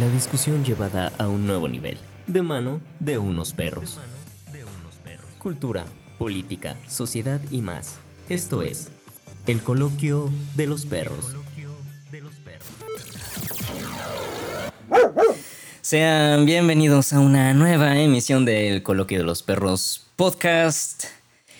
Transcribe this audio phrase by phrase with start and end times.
[0.00, 4.00] La discusión llevada a un nuevo nivel, de mano de unos perros.
[5.38, 5.84] Cultura,
[6.18, 7.98] política, sociedad y más.
[8.28, 8.88] Esto es
[9.46, 11.36] el coloquio de los perros.
[15.80, 21.04] Sean bienvenidos a una nueva emisión del Coloquio de los Perros podcast.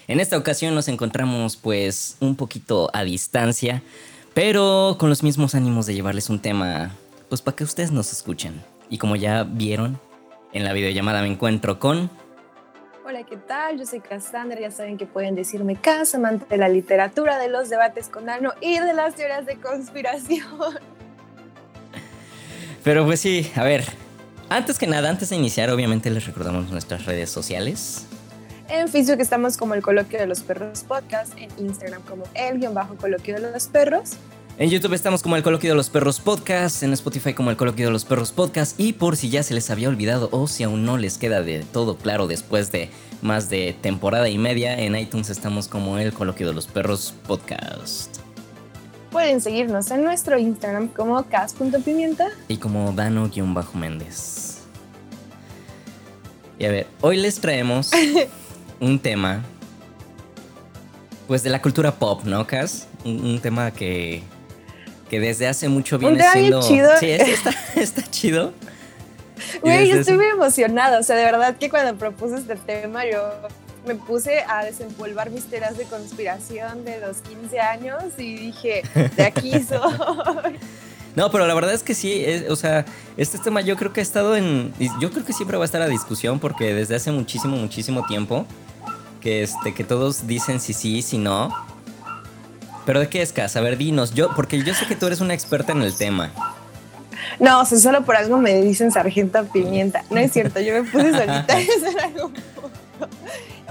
[0.09, 3.85] En esta ocasión nos encontramos pues un poquito a distancia,
[4.35, 6.97] pero con los mismos ánimos de llevarles un tema
[7.29, 8.63] pues para que ustedes nos escuchen.
[8.89, 9.99] Y como ya vieron,
[10.53, 12.11] en la videollamada me encuentro con...
[13.07, 13.79] Hola, ¿qué tal?
[13.79, 17.69] Yo soy Cassandra, ya saben que pueden decirme Cas, amante de la literatura, de los
[17.69, 20.47] debates con Ano y de las teorías de conspiración.
[22.83, 23.85] Pero pues sí, a ver,
[24.49, 28.07] antes que nada, antes de iniciar, obviamente les recordamos nuestras redes sociales.
[28.69, 32.73] En Facebook estamos como el Coloquio de los Perros Podcast, en Instagram como el guion
[32.73, 34.13] bajo Coloquio de los Perros.
[34.57, 37.87] En YouTube estamos como el Coloquio de los Perros Podcast, en Spotify como el Coloquio
[37.87, 40.85] de los Perros Podcast y por si ya se les había olvidado o si aún
[40.85, 42.89] no les queda de todo claro después de
[43.21, 48.19] más de temporada y media, en iTunes estamos como el Coloquio de los Perros Podcast.
[49.11, 54.59] Pueden seguirnos en nuestro Instagram como cas.pimienta y como dano-méndez.
[56.61, 57.91] Y a ver, hoy les traemos
[58.81, 59.43] un tema
[61.27, 62.87] pues de la cultura pop, ¿no, Cas?
[63.05, 64.23] Un, tema que,
[65.09, 66.61] que desde hace mucho viene un siendo...
[66.61, 66.91] chido.
[66.99, 68.53] Sí, está, está chido.
[69.63, 70.99] Güey, yo estoy muy emocionada.
[70.99, 73.21] O sea, de verdad que cuando propuse este tema, yo
[73.87, 78.83] me puse a desempolvar mis teorías de conspiración de los 15 años y dije,
[79.17, 80.59] de aquí soy.
[81.17, 82.85] No, pero la verdad es que sí, o sea,
[83.17, 84.73] este tema yo creo que ha estado en.
[85.01, 88.47] Yo creo que siempre va a estar a discusión porque desde hace muchísimo, muchísimo tiempo
[89.21, 91.55] que, este, que todos dicen si sí, si no.
[92.87, 93.57] Pero ¿de qué es, Cas?
[93.57, 94.15] A ver, dinos.
[94.15, 96.31] Yo, porque yo sé que tú eres una experta en el tema.
[97.41, 100.05] No, o sea, solo por algo me dicen sargento pimienta.
[100.11, 102.31] No es cierto, yo me puse solita a hacer algo.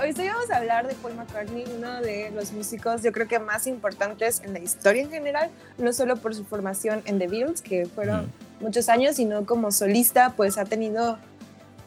[0.01, 3.67] Hoy vamos a hablar de Paul McCartney, uno de los músicos yo creo que más
[3.67, 7.85] importantes en la historia en general, no solo por su formación en The Beatles, que
[7.85, 8.29] fueron
[8.59, 11.19] muchos años, sino como solista, pues ha tenido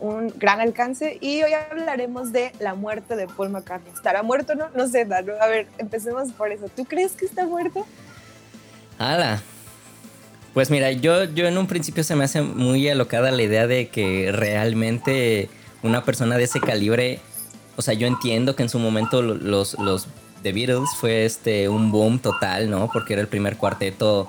[0.00, 3.92] un gran alcance y hoy hablaremos de la muerte de Paul McCartney.
[3.92, 4.68] ¿Estará muerto o no?
[4.74, 5.32] No sé, Dano.
[5.40, 6.66] A ver, empecemos por eso.
[6.74, 7.86] ¿Tú crees que está muerto?
[8.98, 9.42] ¡Hala!
[10.54, 13.88] Pues mira, yo, yo en un principio se me hace muy alocada la idea de
[13.88, 15.50] que realmente
[15.82, 17.20] una persona de ese calibre,
[17.76, 20.08] o sea, yo entiendo que en su momento los, los
[20.42, 22.88] The Beatles fue este un boom total, ¿no?
[22.90, 24.26] Porque era el primer cuarteto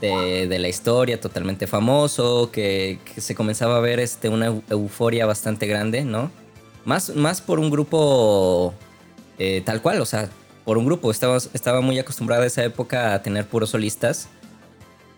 [0.00, 6.04] de, la historia, totalmente famoso, que, se comenzaba a ver este, una euforia bastante grande,
[6.04, 6.30] ¿no?
[6.84, 8.74] Más, más por un grupo
[9.38, 10.28] eh, tal cual, o sea,
[10.64, 11.10] por un grupo.
[11.10, 14.28] Estaba, estaba muy acostumbrada esa época a tener puros solistas.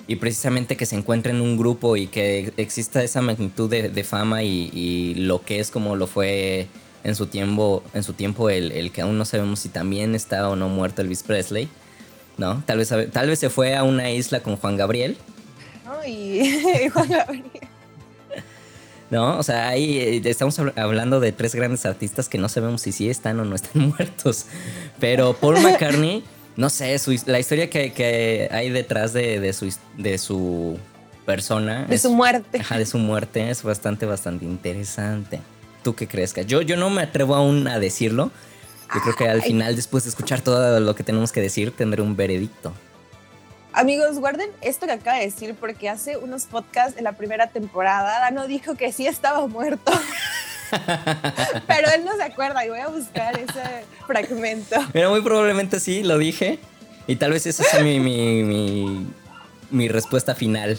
[0.08, 4.42] Y precisamente que se encuentre en un grupo y que exista esa magnitud de, fama
[4.42, 6.66] y, lo que es como lo fue
[7.04, 10.48] en su tiempo, en su tiempo el, el que aún no sabemos si también está
[10.48, 11.68] o no muerto Elvis Presley
[12.38, 12.62] ¿no?
[12.66, 15.16] Tal vez, tal vez se fue a una isla con Juan Gabriel.
[15.84, 17.44] No, y Juan Gabriel.
[19.12, 19.38] ¿no?
[19.38, 23.10] O sea, ahí eh, estamos hablando de tres grandes artistas que no sabemos si sí
[23.10, 24.46] están o no están muertos.
[24.98, 26.24] Pero Paul McCartney,
[26.56, 30.78] no sé, la historia que, hay detrás de, su, de su
[31.26, 31.84] persona.
[31.84, 32.60] De su muerte.
[32.60, 35.40] Ajá, de su muerte es bastante, bastante interesante.
[35.84, 36.34] ¿Tú qué crees?
[36.46, 38.30] Yo, yo no me atrevo aún a decirlo,
[38.94, 42.02] yo creo que al final, después de escuchar todo lo que tenemos que decir, tendré
[42.02, 42.72] un veredicto.
[43.72, 48.20] Amigos, guarden esto que acaba de decir porque hace unos podcasts en la primera temporada
[48.20, 49.92] Dano dijo que sí estaba muerto.
[51.66, 54.76] Pero él no se acuerda y voy a buscar ese fragmento.
[54.92, 56.58] Mira, muy probablemente sí, lo dije.
[57.06, 59.06] Y tal vez esa sea mi, mi, mi,
[59.70, 60.78] mi respuesta final.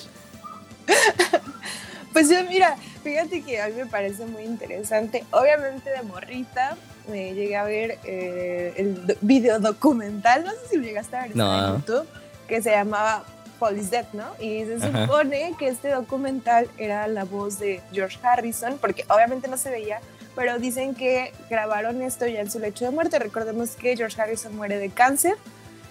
[2.13, 5.25] Pues yo, mira, fíjate que a mí me parece muy interesante.
[5.31, 6.77] Obviamente de morrita
[7.07, 11.31] me llegué a ver eh, el video documental, no sé si lo llegaste a ver
[11.31, 12.07] en YouTube,
[12.47, 13.23] que se llamaba
[13.71, 14.25] Dead, ¿no?
[14.39, 19.57] Y se supone que este documental era la voz de George Harrison, porque obviamente no
[19.57, 20.01] se veía,
[20.35, 23.19] pero dicen que grabaron esto ya en su lecho de muerte.
[23.19, 25.35] Recordemos que George Harrison muere de cáncer,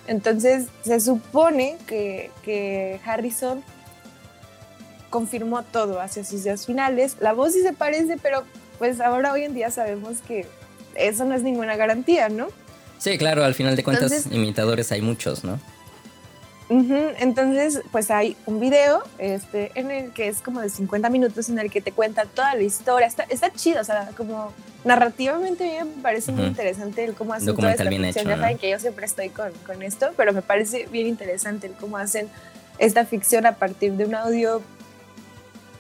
[0.06, 3.62] entonces se supone que, que Harrison
[5.08, 7.16] confirmó todo hacia sus días finales.
[7.20, 8.44] La voz sí se parece, pero
[8.78, 10.46] pues ahora hoy en día sabemos que
[10.94, 12.48] eso no es ninguna garantía, ¿no?
[12.98, 15.58] Sí, claro, al final de cuentas imitadores hay muchos, ¿no?
[16.68, 21.58] Entonces, pues hay un video este, en el que es como de 50 minutos en
[21.58, 23.06] el que te cuenta toda la historia.
[23.06, 24.52] Está, está chido, o sea, como
[24.84, 28.40] narrativamente me parece muy interesante el cómo hacen Documental toda esta ficción.
[28.40, 31.98] Ya que yo siempre estoy con, con, esto, pero me parece bien interesante el cómo
[31.98, 32.28] hacen
[32.78, 34.62] esta ficción a partir de un audio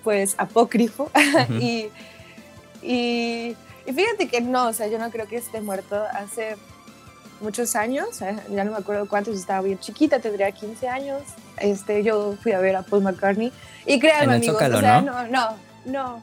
[0.04, 1.10] pues apócrifo
[1.60, 1.88] y,
[2.82, 6.56] y, fíjate que no, o sea, yo no creo que esté muerto hace
[7.40, 11.22] muchos años, ya no me acuerdo cuántos, estaba bien chiquita, tendría 15 años,
[11.58, 13.52] este, yo fui a ver a Paul McCartney
[13.84, 15.26] y créanme amigos, o sea, ¿no?
[15.26, 16.22] no, no,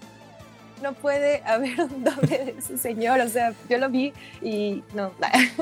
[0.82, 5.12] no, puede haber un doble de ese señor, o sea, yo lo vi y no.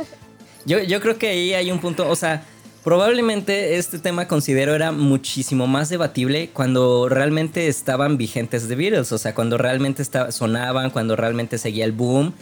[0.65, 2.43] yo, yo creo que ahí hay un punto, o sea,
[2.87, 9.17] Probablemente este tema considero era muchísimo más debatible cuando realmente estaban vigentes The Beatles, o
[9.17, 12.33] sea, cuando realmente sonaban, cuando realmente seguía el boom,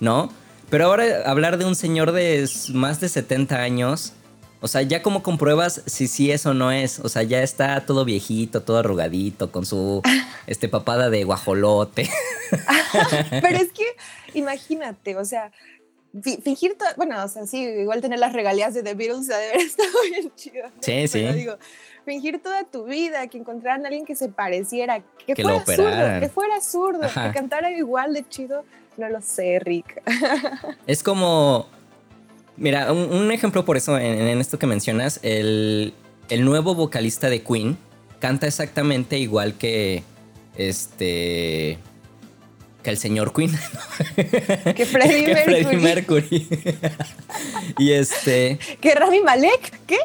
[0.00, 0.28] ¿no?
[0.70, 4.14] Pero ahora hablar de un señor de más de 70 años,
[4.60, 7.86] o sea, ya como compruebas si sí es o no es, o sea, ya está
[7.86, 10.02] todo viejito, todo arrugadito, con su
[10.48, 12.10] este papada de guajolote.
[13.30, 13.86] Pero es que
[14.34, 15.52] imagínate, o sea,
[16.20, 19.60] fingir, bueno, o sea, sí, igual tener las regalías de The Beatles ha de haber
[19.66, 20.64] estado bien chido.
[20.80, 21.26] Sí, sí.
[21.32, 21.56] digo,
[22.04, 26.28] fingir toda tu vida, que encontraran a alguien que se pareciera, que, fuera zurdo, que
[26.28, 28.64] fuera zurdo, que cantara igual de chido,
[28.96, 30.02] no lo sé, Rick.
[30.86, 31.66] Es como,
[32.56, 35.94] mira, un, ejemplo por eso en, esto que mencionas, el,
[36.28, 37.78] el nuevo vocalista de Queen
[38.18, 40.02] canta exactamente igual que
[40.56, 41.78] este
[42.82, 43.52] que el señor Queen.
[44.74, 45.64] Que Freddie que Mercury.
[45.64, 46.48] Freddie Mercury.
[47.78, 48.58] y este.
[48.80, 49.98] Que Rami Malek, ¿qué?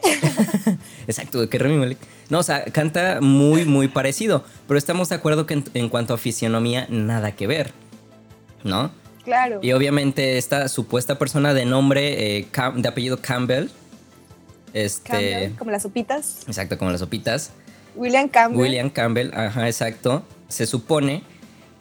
[1.07, 1.97] Exacto, que Rami Malek.
[2.29, 4.43] No, o sea, canta muy, muy parecido.
[4.67, 7.71] Pero estamos de acuerdo que en, cuanto a fisionomía, nada que ver.
[8.63, 8.91] ¿No?
[9.23, 9.59] Claro.
[9.61, 13.69] Y obviamente esta supuesta persona de nombre, eh, de apellido Campbell.
[14.73, 15.09] Este.
[15.09, 16.43] Campbell, como las sopitas.
[16.47, 17.51] Exacto, como las sopitas.
[17.95, 18.59] William Campbell.
[18.59, 20.23] William Campbell, ajá, exacto.
[20.49, 21.23] Se supone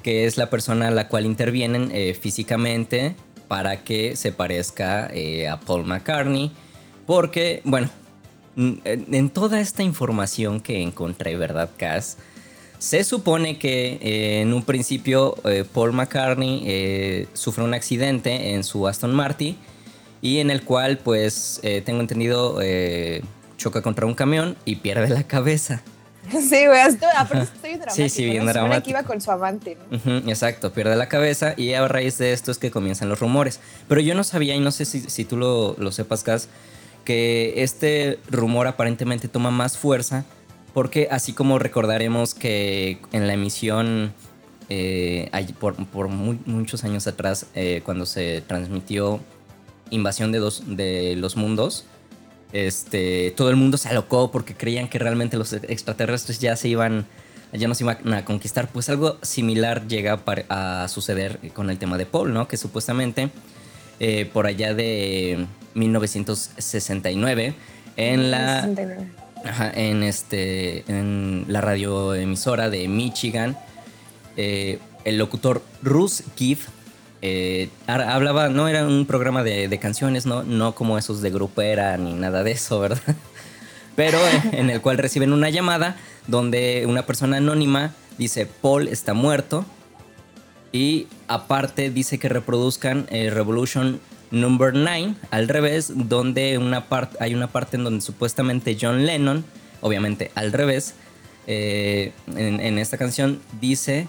[0.07, 3.17] que es la persona a la cual intervienen eh, físicamente
[3.49, 6.53] para que se parezca eh, a Paul McCartney.
[7.07, 7.91] Porque, bueno,
[8.55, 12.19] en toda esta información que encontré, ¿verdad, Cass?
[12.79, 15.35] Se supone que eh, en un principio
[15.73, 19.57] Paul McCartney sufre un accidente en su Aston Martin
[20.23, 22.61] y en el cual, pues, tengo entendido,
[23.57, 25.83] choca contra un camión y pierde la cabeza.
[26.49, 27.95] Sí, güey, aparte estoy dramático.
[27.95, 28.85] Sí, sí, bien dramático.
[28.85, 29.77] que iba con su amante,
[30.27, 33.61] exacto, pierde la cabeza y a raíz de esto es que comienzan los rumores.
[33.89, 36.49] Pero yo no sabía, y no sé si, tú lo, lo sepas, Cas,
[37.05, 40.25] que este rumor aparentemente toma más fuerza
[40.77, 44.13] porque así como recordaremos que en la emisión
[44.69, 49.21] eh, por, muchos años atrás, eh, cuando se transmitió
[49.89, 51.87] Invasión de, dos, de los Mundos,
[52.57, 57.07] este, todo el mundo se alocó porque creían que realmente los extraterrestres ya se iban,
[57.53, 58.69] ya nos iban a conquistar.
[58.69, 62.49] Pues algo similar llega a suceder con el tema de Paul, ¿no?
[62.49, 63.29] Que supuestamente
[64.01, 67.55] eh, por allá de 1969
[67.97, 68.69] en la
[69.75, 73.57] en este en la radioemisora de Michigan
[74.37, 76.61] eh, el locutor Russ Keith
[77.23, 80.43] eh, hablaba, no era un programa de, canciones, ¿no?
[80.43, 83.17] no como esos de grupera ni nada de eso, ¿verdad?
[83.95, 84.19] Pero
[84.53, 85.97] en el cual reciben una llamada
[86.27, 89.65] donde una persona anónima dice Paul está muerto
[90.71, 96.85] y aparte dice que reproduzcan eh, Revolution Number 9 al revés, donde una
[97.21, 99.45] hay una parte en donde supuestamente John Lennon,
[99.81, 100.95] obviamente al revés,
[101.47, 104.09] eh, en, esta canción dice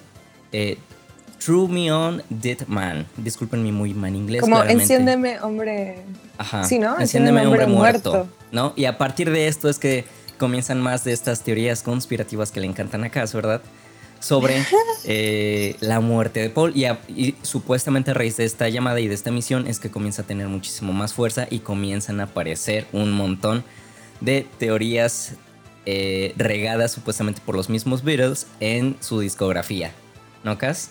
[1.43, 3.05] True Me On Dead Man.
[3.17, 4.41] Disculpen mi muy mal inglés.
[4.41, 6.03] Como enciéndeme, hombre.
[6.37, 6.63] Ajá.
[6.63, 6.99] Sí, ¿no?
[6.99, 8.27] Enciéndeme, hombre, muerto.
[8.51, 8.73] ¿No?
[8.75, 10.05] Y a partir de esto es que
[10.37, 13.61] comienzan más de estas teorías conspirativas que le encantan a Cass, ¿verdad?
[14.19, 14.63] Sobre
[15.05, 16.73] eh, la muerte de Paul.
[16.75, 20.25] Y, supuestamente a raíz de esta llamada y de esta misión es que comienza a
[20.25, 23.63] tener muchísimo más fuerza y comienzan a aparecer un montón
[24.21, 25.33] de teorías
[25.85, 29.91] eh, regadas supuestamente por los mismos Beatles en su discografía.
[30.43, 30.89] ¿No, Cass?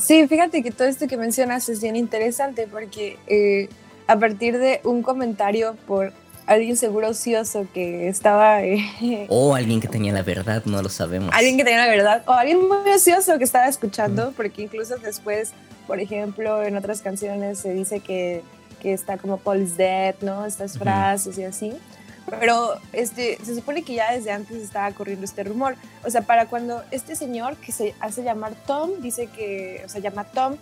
[0.00, 3.68] Sí, fíjate que todo esto que mencionas es bien interesante porque eh,
[4.06, 6.12] a partir de un comentario por
[6.46, 8.62] alguien seguro ocioso que estaba...
[8.62, 11.30] Eh, o alguien que tenía la verdad, no lo sabemos.
[11.34, 15.52] Alguien que tenía la verdad, o alguien muy ocioso que estaba escuchando, porque incluso después,
[15.86, 18.42] por ejemplo, en otras canciones se dice que,
[18.80, 20.46] que está como Paul's Dead, ¿no?
[20.46, 21.74] Estas frases y así.
[22.38, 25.76] Pero este, se supone que ya desde antes estaba corriendo este rumor.
[26.04, 30.00] O sea, para cuando este señor que se hace llamar Tom, dice que, o sea,
[30.00, 30.56] llama Tom,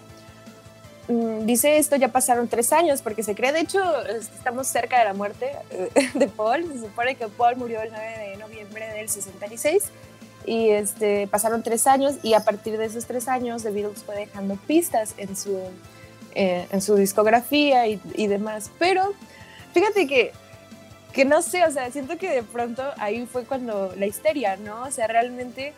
[1.09, 5.05] mm, dice esto, ya pasaron tres años, porque se cree, de hecho, estamos cerca de
[5.05, 6.65] la muerte eh, de Paul.
[6.73, 9.85] Se supone que Paul murió el 9 de noviembre del 66
[10.47, 14.15] y este, pasaron tres años y a partir de esos tres años The Beatles fue
[14.15, 15.59] dejando pistas en su,
[16.35, 18.71] eh, en su discografía y, y demás.
[18.79, 19.13] Pero
[19.75, 20.33] fíjate que
[21.17, 24.83] que no sé, o sea, siento que de pronto ahí fue cuando la histeria, ¿no?
[24.83, 25.73] O sea, realmente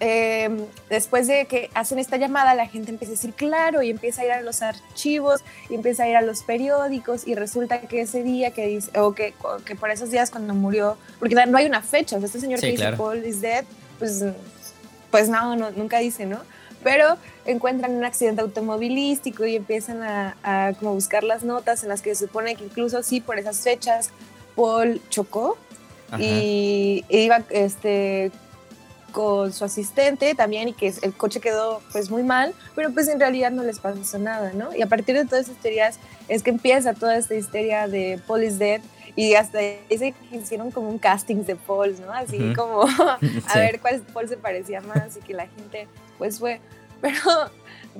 [0.00, 4.20] em, después de que hacen esta llamada, la gente empieza a decir claro y empieza
[4.20, 8.02] a ir a los archivos y empieza a ir a los periódicos y resulta que
[8.02, 9.32] ese día que dice, o que,
[9.64, 12.60] que por esos días cuando murió, porque no hay una fecha, o sea, este señor
[12.60, 13.64] que dice Paul is dead,
[13.98, 14.22] pues,
[15.10, 16.42] pues no, no, nunca dice, ¿no?
[16.82, 22.02] Pero encuentran un accidente automovilístico y empiezan a, a como buscar las notas en las
[22.02, 24.10] que se supone que incluso sí, por esas fechas,
[24.58, 25.56] Paul chocó
[26.18, 28.32] y iba este,
[29.12, 33.20] con su asistente también y que el coche quedó pues muy mal, pero pues en
[33.20, 34.74] realidad no les pasó nada, ¿no?
[34.74, 38.42] Y a partir de todas esas historias es que empieza toda esta historia de Paul
[38.42, 38.80] is dead
[39.16, 39.58] y hasta
[39.90, 42.12] dice que hicieron como un casting de Paul, ¿no?
[42.12, 42.82] Así como
[43.48, 46.60] a ver cuál Paul se parecía más y que la gente pues fue,
[47.00, 47.20] pero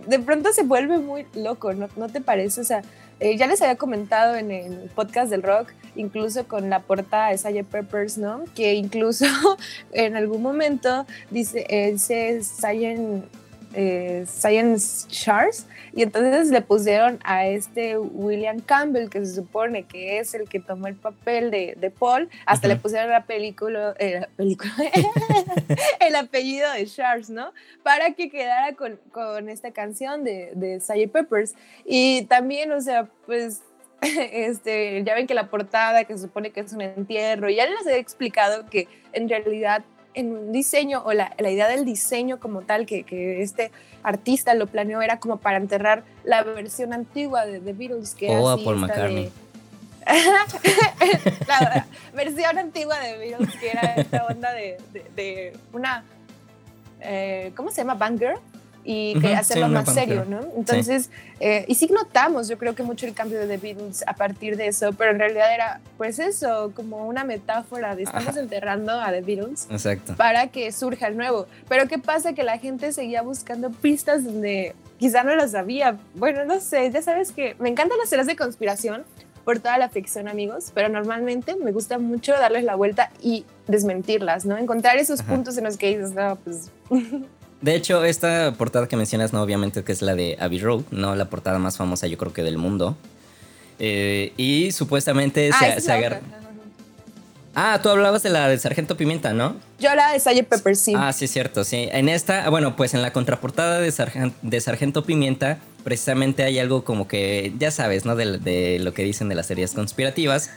[0.06, 2.60] de pronto se vuelve muy loco, ¿no, ¿No te parece?
[2.60, 2.82] O sea,
[3.20, 7.38] eh, ya les había comentado en el podcast del rock, incluso con la portada de
[7.38, 7.64] Sgt.
[7.68, 8.44] Peppers, ¿no?
[8.54, 9.26] Que incluso
[9.92, 13.24] en algún momento dice, eh, dice Sgt
[13.74, 14.24] eh,
[15.08, 20.48] Charles y entonces le pusieron a este William Campbell que se supone que es el
[20.48, 24.72] que tomó el papel de, de Paul hasta le pusieron la película, eh, película
[26.00, 27.52] el apellido de Charles no
[27.82, 31.10] para que quedara con, con esta canción de, de Sgt.
[31.12, 31.54] Peppers.
[31.84, 33.62] Y también o sea pues
[34.00, 37.86] este, ya ven que la portada que se supone que es un entierro, ya les
[37.86, 39.84] he explicado que en realidad
[40.18, 43.70] en un diseño o la, la idea del diseño como tal que, que, este
[44.02, 48.48] artista lo planeó era como para enterrar la versión antigua de The Beatles que o
[48.48, 49.30] a Paul McCartney.
[51.46, 54.78] la versión antigua de Beatles que era esta onda de,
[55.14, 56.02] de, una
[57.00, 57.94] eh, ¿cómo se llama?
[57.94, 58.38] Banger
[58.84, 60.40] y que hacerlo más serio, ¿no?
[60.56, 64.14] Entonces, eh, y sí notamos, yo creo que mucho el cambio de The Beatles a
[64.14, 68.92] partir de eso, pero en realidad era, pues eso, como una metáfora de estamos enterrando
[68.92, 70.14] a The Beatles Exacto.
[70.16, 71.46] para que surja el nuevo.
[71.68, 72.32] Pero ¿qué pasa?
[72.32, 75.96] Que la gente seguía buscando pistas donde quizá no las sabía.
[76.14, 79.04] Bueno, no sé, ya sabes que me encantan las series de conspiración
[79.44, 84.44] por toda la ficción, amigos, pero normalmente me gusta mucho darles la vuelta y desmentirlas,
[84.44, 84.58] ¿no?
[84.58, 86.70] Encontrar esos puntos en los que dices, no, pues...
[87.60, 91.14] De hecho, esta portada que mencionas, no, obviamente que es la de Abbey Road, no
[91.16, 92.96] la portada más famosa, yo creo que del mundo.
[93.80, 96.20] Eh, y supuestamente se, se agarra.
[97.60, 99.56] Ah, tú hablabas de la de Sargento Pimienta, ¿no?
[99.80, 100.44] Yo la de Sgt.
[100.44, 100.94] Pepper, sí.
[100.96, 101.88] Ah, sí, cierto, sí.
[101.90, 107.08] En esta, bueno, pues en la contraportada de, de Sargento Pimienta, precisamente hay algo como
[107.08, 108.14] que, ya sabes, ¿no?
[108.14, 110.50] De, de, lo que dicen de las series conspirativas,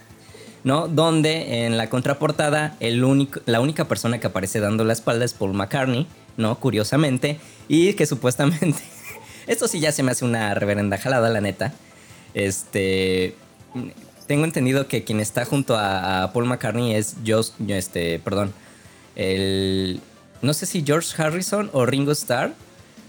[0.63, 0.87] ¿no?
[0.87, 5.33] Donde en la contraportada, el único, la única persona que aparece dando la espalda es
[5.33, 6.05] Paul McCartney
[6.37, 6.59] ¿no?
[6.59, 7.39] Curiosamente.
[7.67, 8.81] Y que supuestamente.
[9.47, 11.73] Esto sí ya se me hace una reverenda jalada, la neta.
[12.33, 13.35] Este.
[14.27, 18.53] Tengo entendido que quien está junto a, Paul McCartney es Josh, este, perdón,
[19.15, 19.99] el,
[20.41, 22.53] no sé si George Harrison o Ringo Starr,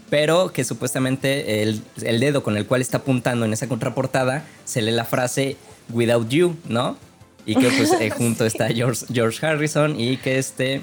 [0.09, 4.81] pero que supuestamente el, el, dedo con el cual está apuntando en esa contraportada se
[4.81, 5.55] lee la frase
[5.89, 6.97] Without You, ¿no?
[7.45, 10.81] Y que pues eh, junto está George, George Harrison y que este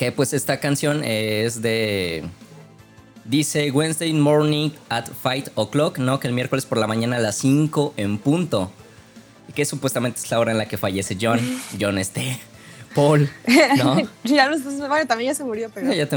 [0.00, 2.24] que pues esta canción es de...
[3.26, 6.18] Dice Wednesday morning at 5 o'clock, ¿no?
[6.18, 8.72] Que el miércoles por la mañana a las 5 en punto.
[9.54, 11.38] Que supuestamente es la hora en la que fallece John.
[11.78, 12.40] John este...
[12.94, 13.28] Paul,
[13.76, 14.00] ¿no?
[14.24, 15.92] ya no bueno, también ya se murió, pero...
[15.92, 16.08] Ya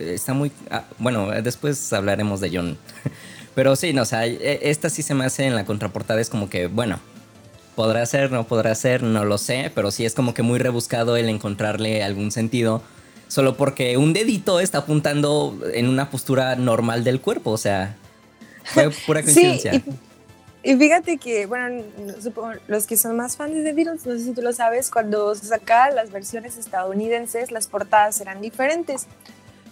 [0.00, 0.52] está muy...
[0.70, 2.78] Ah, bueno, después hablaremos de John.
[3.56, 6.30] Pero sí, no, o sea, e, esta sí se me hace en la contraportada, es
[6.30, 7.00] como que, bueno,
[7.74, 11.16] Podrá ser, no podrá ser, no lo sé, pero sí es como que muy rebuscado
[11.16, 12.82] el encontrarle algún sentido.
[13.28, 17.96] Solo porque un dedito está apuntando en una postura normal del cuerpo, o sea,
[18.64, 19.72] fue pura coincidencia.
[19.72, 19.82] Sí,
[20.62, 21.84] y, fíjate que, bueno,
[22.66, 25.46] los que son más fans de Beatles, no sé si tú lo sabes, cuando se
[25.46, 29.06] sacaban las versiones estadounidenses, las portadas eran diferentes.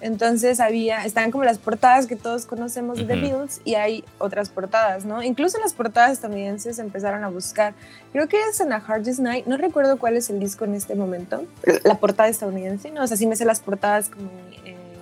[0.00, 4.48] Entonces había, están como las portadas que todos conocemos de The Beatles y hay otras
[4.48, 5.22] portadas, ¿no?
[5.22, 7.74] Incluso las portadas estadounidenses empezaron a buscar.
[8.12, 10.94] Creo que es en A Hardest Night, no recuerdo cuál es el disco en este
[10.94, 11.44] momento,
[11.84, 13.02] la portada estadounidense, ¿no?
[13.02, 14.30] O sea, sí me sé las portadas como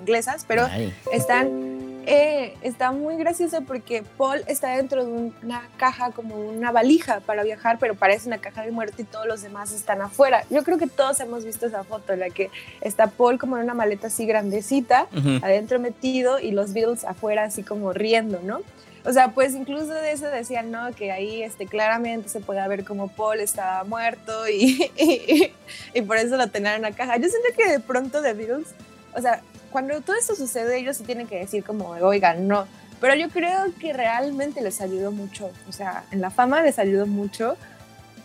[0.01, 0.67] inglesas, pero
[1.13, 1.76] están
[2.07, 7.43] eh, está muy gracioso porque Paul está dentro de una caja como una valija para
[7.43, 10.45] viajar, pero parece una caja de muerte y todos los demás están afuera.
[10.49, 13.65] Yo creo que todos hemos visto esa foto en la que está Paul como en
[13.65, 15.09] una maleta así grandecita,
[15.43, 18.61] adentro metido y los Beatles afuera así como riendo, ¿no?
[19.05, 20.93] O sea, pues incluso de eso decían, ¿no?
[20.93, 24.91] Que ahí este, claramente se puede ver como Paul estaba muerto y,
[25.95, 27.17] y, por eso lo tenían en la caja.
[27.17, 28.69] Yo siento que de pronto de Beatles,
[29.15, 29.43] o sea,
[29.77, 32.67] cuando todo esto sucede, ellos sí tienen que decir como, oigan, no.
[32.99, 35.51] Pero yo creo que realmente les ayudó mucho.
[35.69, 37.59] O sea, en la fama les ayudó mucho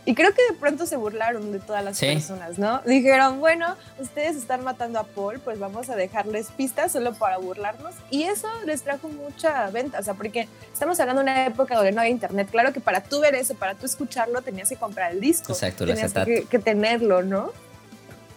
[0.05, 2.79] Y creo que de pronto se burlaron de todas las personas, ¿no?
[2.85, 7.95] Dijeron, bueno, ustedes están matando a Paul, pues vamos a dejarles pistas solo para burlarnos.
[8.09, 11.91] Y eso les trajo mucha venta, o sea, porque estamos hablando de una época donde
[11.91, 12.47] no había internet.
[12.49, 15.51] Claro que para tú ver eso, para tú escucharlo, tenías que comprar el disco.
[15.51, 17.51] Exacto, tenías que, que, tenerlo, ¿no?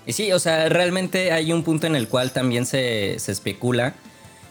[0.07, 3.95] Y sí, o sea, realmente hay un punto en el cual también se, se especula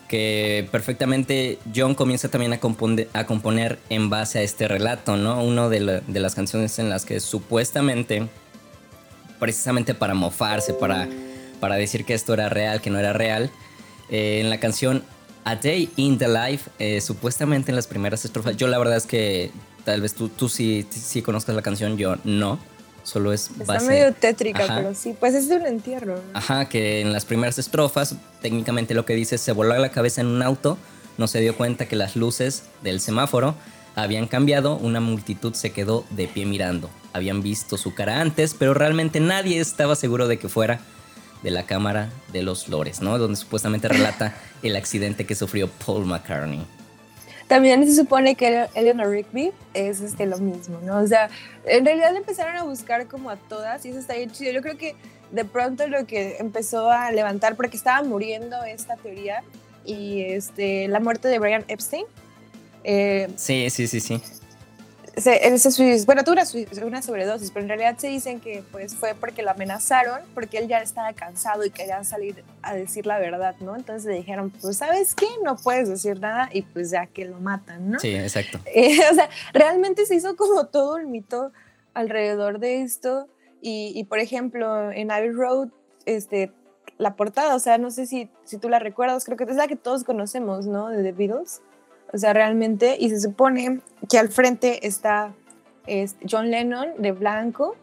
[0.07, 5.43] que perfectamente John comienza también a, a componer en base a este relato, ¿no?
[5.43, 8.27] Uno de, las canciones en las que supuestamente,
[9.39, 11.07] precisamente para mofarse, para,
[11.59, 13.49] para decir que esto era real, que no era real,
[14.09, 15.03] eh, en la canción
[15.45, 19.07] A Day in the Life, eh, supuestamente en las primeras estrofas, yo la verdad es
[19.07, 19.49] que
[19.83, 22.59] tal vez tú, tú sí, sí conozcas la canción, yo no
[23.03, 26.19] solo es Está medio tétrica, pero sí, pues es de un entierro.
[26.33, 30.21] Ajá, que en las primeras estrofas, técnicamente lo que dice es, se voló la cabeza
[30.21, 30.77] en un auto,
[31.17, 33.55] no se dio cuenta que las luces del semáforo
[33.95, 36.89] habían cambiado, una multitud se quedó de pie mirando.
[37.13, 40.79] Habían visto su cara antes, pero realmente nadie estaba seguro de que fuera
[41.43, 43.19] de la Cámara de los Lores, ¿no?
[43.19, 46.65] Donde supuestamente relata el accidente que sufrió Paul McCartney.
[47.47, 50.99] También se supone que Eleanor Rigby es este, lo mismo, ¿no?
[50.99, 51.29] O sea,
[51.65, 54.51] en realidad empezaron a buscar como a todas y eso está bien chido.
[54.51, 54.95] Yo creo que
[55.31, 59.43] de pronto lo que empezó a levantar, porque estaba muriendo esta teoría
[59.85, 62.05] y este, la muerte de Brian Epstein.
[62.83, 64.21] Eh, sí, sí, sí, sí
[66.05, 66.35] bueno, tuvo
[66.87, 70.67] una, sobredosis, pero en realidad se dicen que pues, fue porque lo amenazaron, porque él
[70.67, 73.75] ya estaba cansado y quería salir a decir la verdad, ¿no?
[73.75, 75.27] Entonces le dijeron, pues, ¿sabes qué?
[75.43, 77.99] No puedes decir nada y pues ya que lo matan, ¿no?
[77.99, 78.59] Sí, exacto.
[78.75, 81.51] Eh, o sea, realmente se hizo como todo un mito
[81.93, 83.27] alrededor de esto
[83.61, 85.69] y, y por ejemplo, en Abbey Road,
[86.05, 86.51] este,
[86.97, 89.67] la portada, o sea, no sé si, si tú la recuerdas, creo que es la
[89.67, 90.89] que todos conocemos, ¿no?
[90.89, 91.61] De The Beatles
[92.13, 95.33] o sea, realmente, y se supone que al frente está
[95.87, 97.75] este, John Lennon de blanco,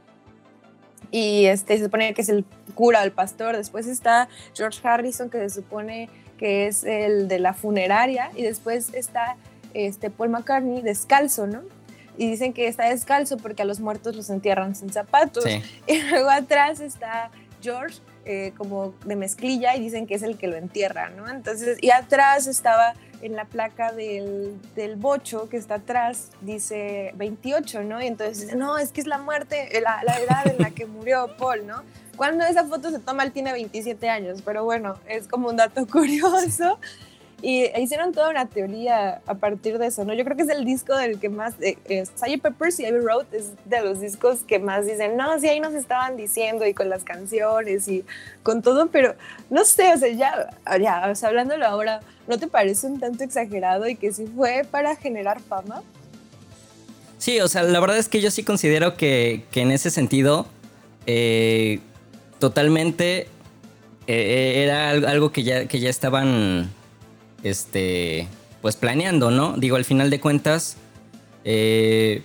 [1.10, 2.44] y este, se supone que es el
[2.74, 6.08] cura, el pastor, después está George Harrison, que se supone
[6.38, 9.36] que es el de la funeraria, y después está
[9.74, 11.62] este, Paul McCartney descalzo, ¿no?
[12.16, 15.44] Y dicen que está descalzo porque a los muertos los entierran sin zapatos.
[15.86, 17.30] Y luego atrás está
[17.62, 21.28] George eh, como de mezclilla y dicen que es el que lo entierra, ¿no?
[21.28, 27.82] Entonces, y atrás estaba en la placa del, del, bocho que está atrás dice 28,
[27.84, 28.02] ¿no?
[28.02, 30.86] Y entonces dice, no, es que es la muerte, la, la edad en la que
[30.86, 31.82] murió Paul, ¿no?
[32.16, 35.86] Cuando esa foto se toma, él tiene 27 años, pero bueno, es como un dato
[35.90, 36.78] curioso.
[37.42, 40.12] Y hicieron toda una teoría a partir de eso, ¿no?
[40.12, 42.04] Yo creo que es el disco del que más, eh, eh
[42.38, 45.74] Peppers y Abbey Road es de los discos que más dicen, no, sí, ahí nos
[45.74, 48.04] estaban diciendo y con las canciones y
[48.42, 49.14] con todo, pero
[49.48, 53.24] no sé, o sea, ya, ya, o sea, hablándolo ahora, ¿no te parece un tanto
[53.24, 55.82] exagerado y que sí fue para generar fama?
[57.16, 60.46] Sí, o sea, la verdad es que yo sí considero que, que en ese sentido,
[61.06, 61.80] eh,
[62.38, 63.28] totalmente
[64.06, 66.70] eh, era algo que ya, que ya estaban
[67.42, 68.28] este,
[68.62, 69.56] pues planeando, ¿no?
[69.56, 70.76] Digo, al final de cuentas,
[71.44, 72.22] eh,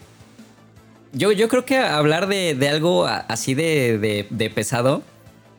[1.13, 5.01] yo, yo creo que hablar de, algo así de, de, pesado,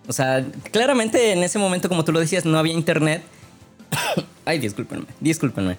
[0.06, 3.22] o sea, claramente en ese momento, como tú lo decías, no había internet.
[4.44, 5.76] Ay, discúlpenme, discúlpenme.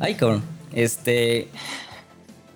[0.00, 0.42] Ay, cabrón.
[0.72, 1.48] Este.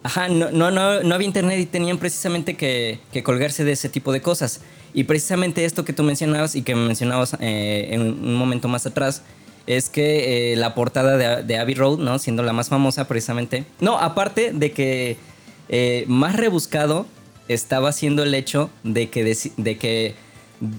[0.03, 3.89] Ajá, no, no, no, no había internet y tenían precisamente que, que, colgarse de ese
[3.89, 4.61] tipo de cosas.
[4.93, 9.23] Y precisamente esto que tú mencionabas y que mencionabas eh, en un momento más atrás,
[9.67, 12.19] es que eh, la portada de, Abbey Road, ¿no?
[12.19, 13.65] Siendo la más famosa precisamente.
[13.81, 15.17] No, aparte de que
[15.69, 17.07] eh, más rebuscado
[17.49, 19.25] estaba siendo el hecho de que,
[19.57, 20.15] de, que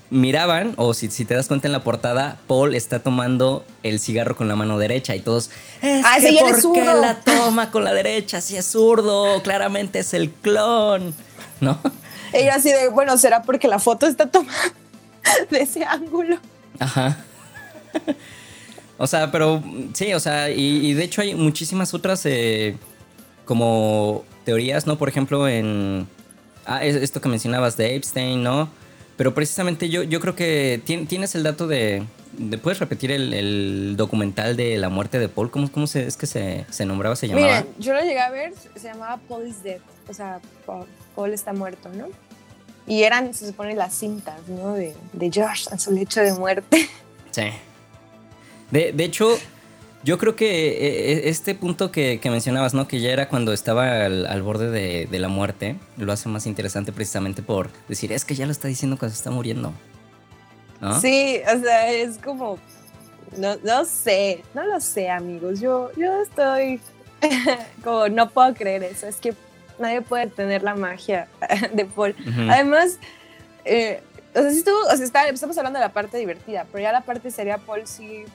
[0.09, 4.35] miraban, o si, si, te das cuenta en la portada, Paul está tomando el cigarro
[4.35, 5.49] con la mano derecha y todos.
[5.81, 8.41] Es ah, que ¿por qué la toma con la derecha?
[8.41, 11.13] Si es zurdo, claramente es el clon,
[11.59, 11.79] ¿no?
[12.33, 14.73] Ella así de, bueno, será porque la foto está tomada
[15.49, 16.37] de ese ángulo.
[16.79, 17.17] Ajá.
[18.97, 19.61] O sea, pero
[19.93, 22.77] sí, o sea, y, de hecho hay muchísimas otras eh,
[23.45, 24.97] como teorías, ¿no?
[24.97, 26.07] Por ejemplo, en
[26.65, 28.69] ah, esto que mencionabas de Epstein, ¿no?
[29.17, 32.03] Pero precisamente yo, yo creo que tienes el dato de,
[32.61, 35.49] ¿Puedes repetir el, documental de la muerte de Paul?
[35.51, 37.47] ¿Cómo, cómo se, es que se, se nombraba, se llamaba?
[37.47, 39.79] Miren, yo lo llegué a ver, se llamaba Paul is dead,
[40.09, 40.41] o sea,
[41.15, 42.07] Paul, está muerto, ¿no?
[42.87, 44.73] Y eran, se supone, las cintas, ¿no?
[44.73, 46.89] De, de Josh en su lecho de muerte.
[47.31, 47.43] Sí.
[48.71, 49.37] De, hecho,
[50.03, 52.87] yo creo que eh, eh, este punto que, mencionabas, ¿no?
[52.87, 54.69] Que ya era cuando estaba al, borde
[55.07, 58.67] de, la muerte, lo hace más interesante precisamente por decir, es que ya lo está
[58.67, 59.73] diciendo cuando está muriendo.
[61.01, 62.59] Sí, o sea, es como,
[63.37, 65.59] no, no sé, no lo sé, amigos.
[65.59, 66.79] Yo, yo estoy
[67.83, 69.07] como, no puedo creer eso.
[69.07, 69.33] Es que
[69.79, 71.27] nadie puede tener la magia
[71.73, 72.15] de Paul.
[72.49, 72.99] Además,
[73.63, 74.01] eh,
[74.33, 77.01] o sea, sí estuvo, o sea, estamos hablando de la parte divertida, pero ya la
[77.01, 78.25] parte seria, Paul sí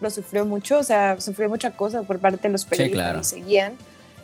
[0.00, 3.24] lo sufrió mucho, o sea, sufrió mucha cosa por parte de los periodistas que lo
[3.24, 3.72] seguían.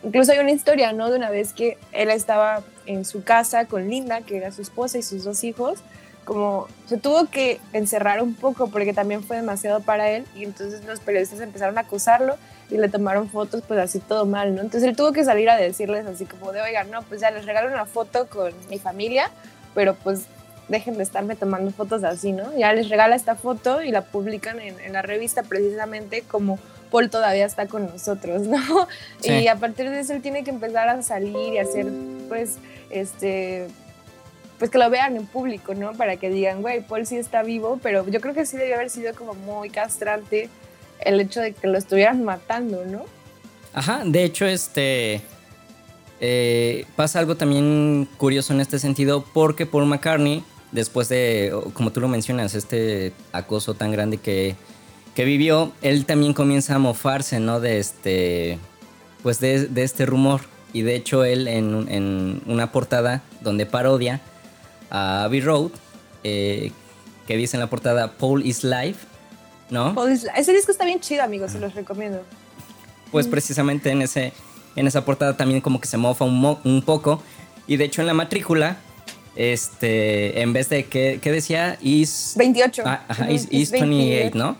[0.03, 1.09] Incluso hay una historia, ¿no?
[1.09, 4.97] De una vez que él estaba en su casa con Linda, que era su esposa
[4.97, 5.79] y sus dos hijos,
[6.25, 10.83] como se tuvo que encerrar un poco porque también fue demasiado para él y entonces
[10.85, 12.35] los periodistas empezaron a acusarlo
[12.69, 14.61] y le tomaron fotos pues así todo mal, ¿no?
[14.61, 17.45] Entonces él tuvo que salir a decirles así como de, oigan, no, pues ya les
[17.45, 19.29] regalo una foto con mi familia,
[19.75, 20.25] pero pues
[20.67, 22.57] dejen de estarme tomando fotos así, ¿no?
[22.57, 26.59] Ya les regala esta foto y la publican en, en la revista precisamente como
[26.91, 28.87] Paul todavía está con nosotros, ¿no?
[29.23, 31.87] Y a partir de eso él tiene que empezar a salir y hacer,
[32.29, 32.57] pues,
[32.89, 33.67] este,
[34.59, 35.93] pues que lo vean en público, ¿no?
[35.93, 38.89] Para que digan, güey, Paul sí está vivo, pero yo creo que sí debió haber
[38.89, 40.49] sido como muy castrante
[41.01, 43.05] el hecho de que lo estuvieran matando, ¿no?
[43.73, 45.21] Ajá, de hecho, este...
[46.21, 52.01] Eh, pasa algo también curioso en este sentido porque Paul McCartney, después de, como tú
[52.01, 54.55] lo mencionas, este acoso tan grande que,
[55.15, 57.59] que vivió, él también comienza a mofarse, ¿no?
[57.59, 58.59] De este,
[59.23, 60.41] pues de, este rumor.
[60.73, 64.21] Y de hecho él en, en una portada donde parodia
[64.89, 65.71] a Abbey Road,
[66.23, 66.71] eh,
[67.27, 68.97] que dice en la portada Paul is Live,
[69.69, 69.95] ¿no?
[70.07, 72.21] Ese disco está bien chido, amigos, se los recomiendo.
[73.11, 74.33] Pues precisamente en, ese,
[74.75, 77.21] en esa portada también como que se mofa un, un poco.
[77.67, 78.77] Y de hecho en la matrícula,
[79.35, 81.77] este, en vez de que, ¿qué decía?
[81.81, 82.33] Is...
[82.37, 82.83] 28.
[82.85, 84.57] Ah, ajá, is, 28, ¿no?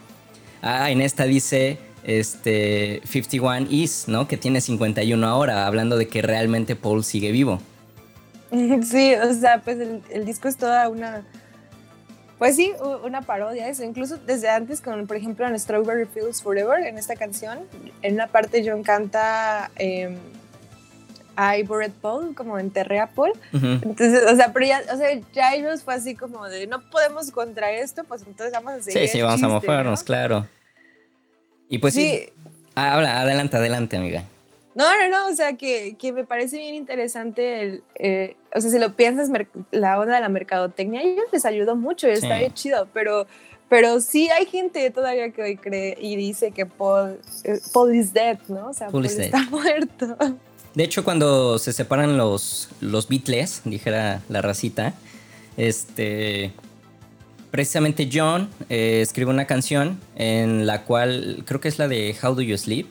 [0.62, 4.28] Ah, en esta dice este 51 is, ¿no?
[4.28, 7.60] Que tiene 51 ahora, hablando de que realmente Paul sigue vivo.
[8.84, 9.78] Sí, o sea, pues
[10.10, 11.24] el, disco es toda una,
[12.38, 12.72] pues sí,
[13.04, 13.84] una parodia eso.
[13.84, 17.60] Incluso desde antes, con, por ejemplo, en Strawberry Fields Forever, en esta canción,
[18.02, 20.16] en una parte John canta eh,
[21.38, 23.34] I Bored Paul, como enterré a Paul.
[23.54, 27.32] Entonces, o sea, pero ya, o sea, ya ellos fue así como de, no podemos
[27.32, 29.08] contra esto, pues entonces vamos a seguir.
[29.08, 30.48] Sí, sí, vamos a mofarnos, claro.
[31.70, 32.30] Y pues sí.
[32.76, 34.24] Ah, habla, adelante, adelante, amiga.
[34.76, 38.70] No, no, no, o sea, que, que me parece bien interesante el, eh, o sea,
[38.70, 39.30] si lo piensas,
[39.72, 43.26] la onda de la mercadotecnia, ellos les ayudó mucho y está bien chido, pero,
[43.70, 48.12] pero sí hay gente todavía que hoy cree y dice que Paul, eh, Paul is
[48.12, 48.68] dead, ¿no?
[48.68, 50.18] O sea, Paul, está muerto.
[50.76, 54.94] De hecho, cuando se separan los, los Beatles, dijera la racita,
[55.56, 56.52] este,
[57.50, 62.36] precisamente John eh, escribe una canción en la cual, creo que es la de How
[62.36, 62.88] Do You Sleep,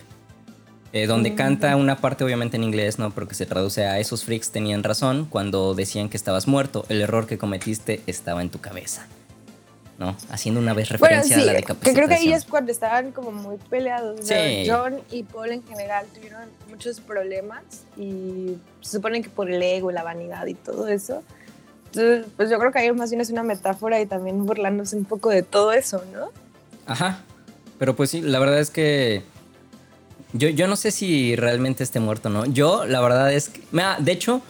[0.95, 1.35] eh, donde mm.
[1.35, 3.11] canta una parte obviamente en inglés, ¿no?
[3.11, 7.27] Porque se traduce a esos freaks tenían razón cuando decían que estabas muerto, el error
[7.27, 9.07] que cometiste estaba en tu cabeza.
[9.99, 10.17] ¿No?
[10.31, 11.95] Haciendo una vez referencia a la decapitación.
[11.95, 14.21] Que creo que ahí es cuando estaban como muy peleados.
[14.67, 17.63] John y Paul en general tuvieron muchos problemas
[17.97, 21.23] y se supone que por el ego, la vanidad y todo eso.
[21.87, 25.05] Entonces, pues yo creo que ahí más bien es una metáfora y también burlándose un
[25.05, 26.31] poco de todo eso, ¿no?
[26.87, 27.21] Ajá.
[27.79, 29.23] Pero pues sí, la verdad es que
[30.33, 32.45] yo, yo no sé si realmente esté muerto, ¿no?
[32.47, 33.63] Yo, la verdad es que.
[34.01, 34.43] De hecho,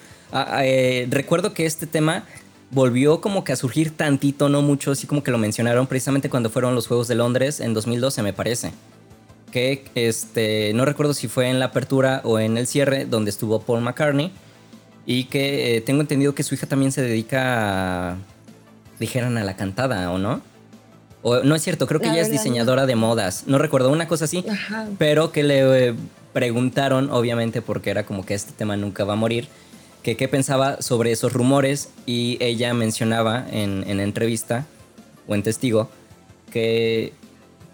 [0.62, 2.24] eh, recuerdo que este tema
[2.70, 6.50] volvió como que a surgir tantito, no mucho, así como que lo mencionaron precisamente cuando
[6.50, 8.72] fueron los Juegos de Londres en 2012, me parece.
[9.50, 13.60] Que este, no recuerdo si fue en la apertura o en el cierre, donde estuvo
[13.60, 14.32] Paul McCartney.
[15.06, 18.16] Y que eh, tengo entendido que su hija también se dedica a,
[18.98, 20.40] dijeran a la cantada, ¿o no?
[21.22, 23.44] O, no es cierto, creo que ella es diseñadora de modas.
[23.46, 24.44] No recuerdo una cosa así,
[24.98, 25.94] pero que le eh,
[26.32, 29.48] preguntaron, obviamente, porque era como que este tema nunca va a morir,
[30.04, 34.66] que qué pensaba sobre esos rumores y ella mencionaba en, en entrevista
[35.26, 35.90] o en testigo
[36.52, 37.14] que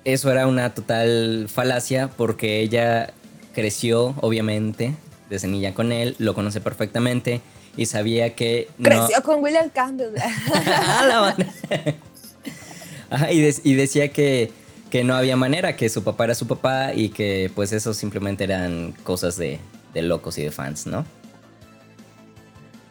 [0.04, 3.12] eso era una total falacia porque ella
[3.52, 4.94] creció, obviamente,
[5.28, 7.40] desde niña con él, lo conoce perfectamente
[7.76, 8.68] y sabía que...
[8.80, 10.14] Creció con William Campbell.
[13.32, 14.52] y, y, decía que,
[14.88, 18.44] que, no había manera, que su papá era su papá y que pues eso simplemente
[18.44, 19.58] eran cosas de,
[19.94, 21.04] de locos y de fans, ¿no?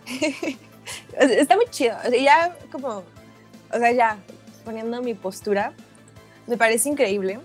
[1.20, 1.96] Está muy chido.
[2.22, 3.04] ya como,
[3.72, 4.18] o sea, ya
[4.66, 5.74] poniendo mi postura,
[6.48, 7.40] me parece increíble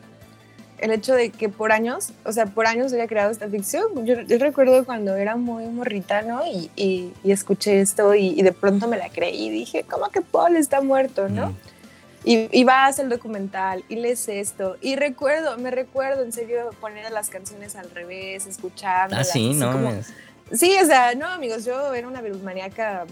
[0.78, 4.04] el hecho de que por años, o sea, por años haya creado esta ficción.
[4.04, 6.44] Yo, recuerdo cuando era muy morrita, ¿no?
[6.46, 10.56] Y, y, escuché esto y, de pronto me la creí y dije, ¿cómo que Paul
[10.56, 11.54] está muerto, no?
[12.24, 14.76] Y, y, vas al documental y lees esto.
[14.80, 19.16] Y recuerdo, me recuerdo en serio poner las canciones al revés, escuchando.
[19.16, 19.72] Ah, sí, no.
[20.52, 23.06] Sí, o sea, no, amigos, yo era una maníaca.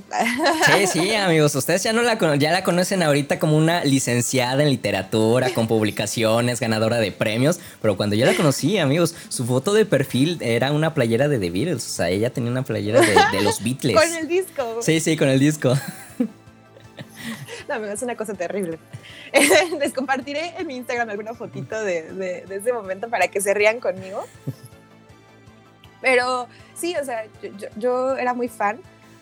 [0.67, 4.69] Sí, sí, amigos, ustedes ya no la ya la conocen ahorita como una licenciada en
[4.69, 9.87] literatura, con publicaciones, ganadora de premios, pero cuando yo la conocí, amigos, su foto de
[9.87, 13.63] perfil era una playera de The Beatles, o sea, ella tenía una playera de, los
[13.63, 13.97] Beatles.
[13.97, 14.79] con el disco.
[14.83, 15.75] Sí, sí, con el disco.
[17.69, 18.79] No, amigos, es una cosa terrible.
[19.81, 23.79] Les compartiré en mi Instagram alguna fotito de, de ese momento para que se rían
[23.79, 24.25] conmigo.
[26.03, 27.25] Pero sí, o sea,
[27.77, 28.79] yo, era muy fan.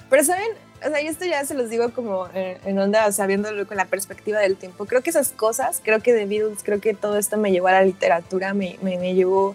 [0.08, 0.50] Pero, ¿saben?
[0.84, 3.76] O sea, y esto ya se los digo como en, onda, o sea, viéndolo con
[3.76, 4.86] la perspectiva del tiempo.
[4.86, 7.72] Creo que esas cosas, creo que de Beatles, creo que todo esto me llevó a
[7.72, 9.54] la literatura, me, me, llevó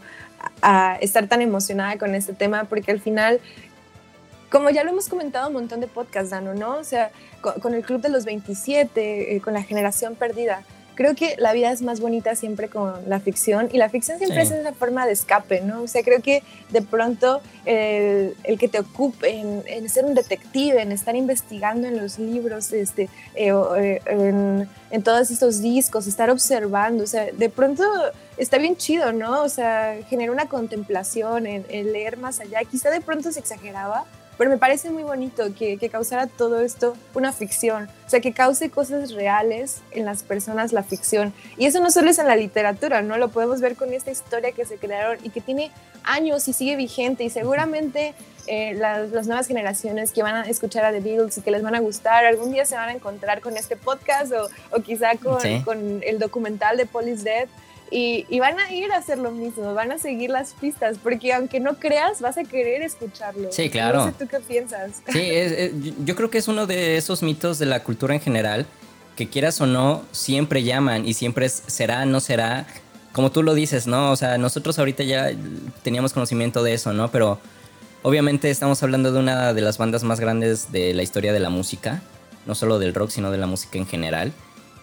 [0.61, 3.41] a, estar tan emocionada con este tema, porque al final,
[4.51, 6.77] como ya lo hemos comentado un montón de podcasts, Dano, ¿no?
[6.77, 7.09] O sea,
[7.41, 10.63] con, el Club de los 27, eh, con la generación perdida,
[10.95, 14.41] creo que la vida es más bonita siempre con la ficción y la ficción siempre
[14.41, 15.83] es una forma de escape, ¿no?
[15.83, 20.91] O sea, creo que de pronto el, que te ocupe en, ser un detective, en
[20.91, 27.07] estar investigando en los libros, este, eh, eh, en, todos estos discos, estar observando, o
[27.07, 27.83] sea, de pronto
[28.37, 29.43] está bien chido, ¿no?
[29.43, 32.59] O sea, genera una contemplación, en, en leer más allá.
[32.69, 34.05] Quizá de pronto se exageraba,
[34.37, 38.33] pero me parece muy bonito que, que, causara todo esto una ficción, o sea, que
[38.33, 41.33] cause cosas reales en las personas la ficción.
[41.57, 43.17] Y eso no solo es en la literatura, ¿no?
[43.17, 45.71] Lo podemos ver con esta historia que se crearon y que tiene
[46.03, 48.13] años y sigue vigente y seguramente
[48.47, 51.63] eh, las, las, nuevas generaciones que van a escuchar a The Beatles y que les
[51.63, 55.15] van a gustar, algún día se van a encontrar con este podcast o, o quizá
[55.17, 57.47] con, con el documental de Police Dead
[57.91, 61.59] y, van a ir a hacer lo mismo, van a seguir las pistas, porque aunque
[61.59, 63.51] no creas, vas a querer escucharlo.
[63.51, 63.99] Sí, claro.
[63.99, 65.01] No sé tú qué piensas.
[65.07, 65.31] Sí,
[66.03, 68.65] yo creo que es uno de esos mitos de la cultura en general,
[69.15, 72.65] que quieras o no, siempre llaman y siempre es, será, no será,
[73.13, 74.11] como tú lo dices, ¿no?
[74.11, 75.31] O sea, nosotros ahorita ya
[75.83, 77.11] teníamos conocimiento de eso, ¿no?
[77.11, 77.39] Pero
[78.01, 81.49] obviamente estamos hablando de una de las bandas más grandes de la historia de la
[81.49, 82.01] música,
[82.45, 84.33] no solo del rock, sino de la música en general.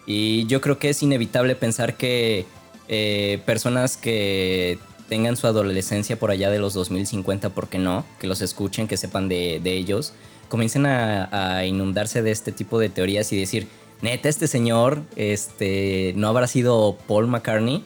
[0.06, 2.46] Y yo creo que es inevitable pensar que
[2.94, 4.78] eh, personas que
[5.08, 8.04] tengan su adolescencia por allá de los 2050, ¿por qué no?
[8.20, 10.12] Que los escuchen, que sepan de, ellos,
[10.50, 13.66] comiencen a, inundarse de este tipo de teorías y decir,
[14.02, 17.82] neta, este señor este, no habrá sido Paul McCartney.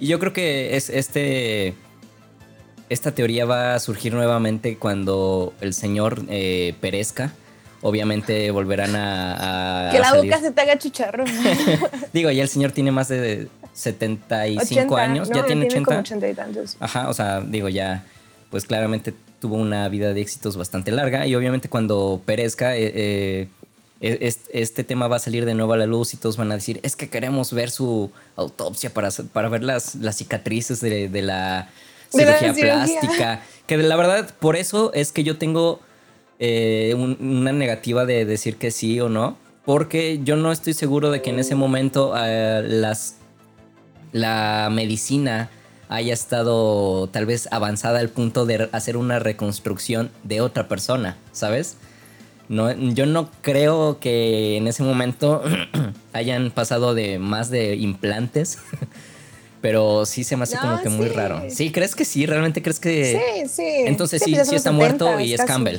[0.00, 1.74] Y yo creo que es este...
[2.88, 7.32] Esta teoría va a surgir nuevamente cuando el señor eh, perezca
[7.80, 9.90] obviamente volverán a...
[9.92, 11.24] que la boca se te haga chicharro.
[12.12, 16.00] Digo, ya el señor tiene más de 75 años, ya tiene, 80.
[16.00, 16.76] 80 y tantos.
[16.80, 18.04] Ajá, o sea, digo, ya,
[18.50, 23.48] pues claramente tuvo una vida de éxitos bastante larga y obviamente cuando perezca, eh,
[24.00, 26.56] eh, este, tema va a salir de nuevo a la luz y todos van a
[26.56, 31.70] decir, es que queremos ver su autopsia para, para ver las, las cicatrices de, la
[32.10, 33.42] cirugía plástica.
[33.68, 35.78] Que la verdad, por eso es que yo tengo
[36.40, 41.22] eh, una negativa de decir que sí o no, porque yo no estoy seguro de
[41.22, 43.17] que en ese momento las
[44.12, 45.50] la medicina
[45.88, 51.76] haya estado tal vez avanzada al punto de hacer una reconstrucción de otra persona, ¿sabes?
[52.48, 55.42] No, yo no creo que en ese momento
[56.12, 58.58] hayan pasado de más de implantes,
[59.60, 61.42] pero sí se me hace como que muy raro.
[61.50, 61.70] ¿Sí?
[61.72, 62.26] ¿Crees que sí?
[62.26, 63.20] ¿Realmente crees que...?
[63.42, 63.68] Sí, sí.
[63.86, 65.78] Entonces sí, sí está muerto y es Campbell.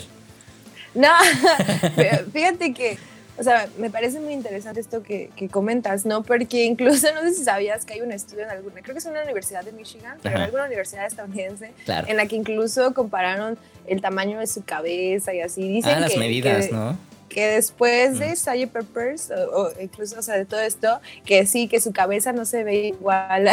[0.94, 1.10] No,
[2.34, 2.98] fíjate que
[3.40, 6.24] o sea, me parece muy interesante esto que, comentas, ¿no?
[6.24, 9.06] Porque incluso no sé si sabías que hay un estudio en alguna, creo que es
[9.06, 14.02] una universidad de Michigan, pero en alguna universidad estadounidense, en la que incluso compararon el
[14.02, 15.68] tamaño de su cabeza y así.
[15.68, 16.98] Dicen ah, las medidas, ¿no?
[17.30, 18.72] que después de Sgt.
[18.72, 22.64] Peppers, o, incluso o sea, de todo esto, que sí, que su cabeza no se
[22.64, 23.50] ve igual.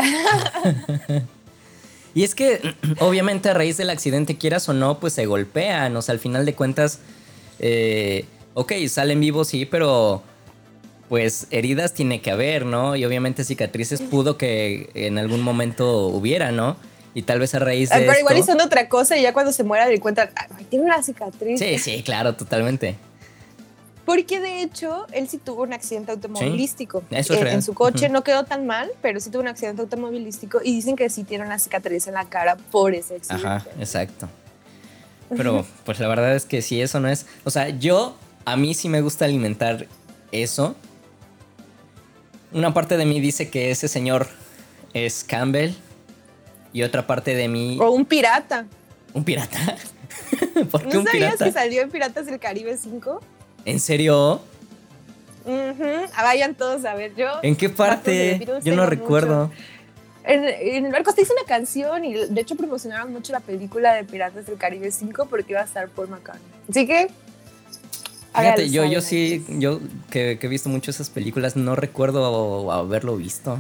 [2.15, 5.95] y es que, obviamente, a raíz del accidente, quieras o no, pues se golpean.
[5.95, 7.01] O sea, al final de cuentas,
[7.59, 8.25] eh,
[8.57, 10.23] ok, salen vivos, sí, pero
[11.09, 12.97] pues heridas tiene que haber, ¿no?
[12.97, 16.77] Y obviamente cicatrices pudo que en algún momento hubiera, ¿no?
[17.15, 18.01] Y tal vez a raíz de.
[18.01, 20.31] pero igual hizo otra cosa y ya cuando se muera le cuentan,
[20.69, 21.59] tiene una cicatriz.
[21.59, 22.97] Sí, sí, claro, totalmente.
[24.07, 27.03] Porque de hecho, él sí tuvo un accidente automovilístico.
[27.11, 29.83] eso es eh, En su coche no quedó tan mal, pero sí tuvo un accidente
[29.83, 33.47] automovilístico y dicen que sí tiene una cicatriz en la cara por ese accidente.
[33.47, 34.29] Ajá, exacto.
[35.37, 37.27] Pero pues la verdad es que si eso no es.
[37.45, 38.17] O sea, yo
[38.47, 39.87] a mí sí me gusta alimentar
[40.33, 40.77] eso.
[42.53, 44.29] Una parte de mí dice que ese señor
[44.95, 45.73] es Campbell
[46.73, 47.77] y otra parte de mí...
[47.81, 48.67] O un pirata.
[49.13, 49.59] ¿Un pirata?
[50.71, 53.21] ¿Por qué ¿No un sabías que salió en Piratas del Caribe 5?
[53.65, 54.41] ¿En serio?
[55.45, 57.15] Uh Vayan todos a ver.
[57.17, 57.29] Yo.
[57.43, 58.47] ¿En qué parte?
[58.63, 59.51] Yo no recuerdo.
[60.25, 60.45] en,
[60.87, 64.47] el barco se hizo una canción y de hecho promocionaron mucho la película de Piratas
[64.47, 66.53] del Caribe 5 porque iba a estar Paul McCartney.
[66.71, 67.09] Así que...
[68.37, 73.59] Fíjate, yo, yo sí, yo que, he visto mucho esas películas, no recuerdo haberlo visto.